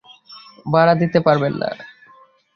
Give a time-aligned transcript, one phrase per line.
[0.65, 1.69] ভাড়া দিতে পারবেন না।